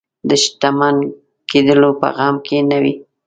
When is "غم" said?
2.17-2.35